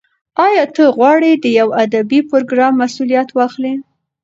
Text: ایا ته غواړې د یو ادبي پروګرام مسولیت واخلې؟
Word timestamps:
ایا 0.45 0.63
ته 0.75 0.83
غواړې 0.97 1.31
د 1.35 1.45
یو 1.59 1.67
ادبي 1.83 2.19
پروګرام 2.29 2.73
مسولیت 2.83 3.29
واخلې؟ 3.33 3.73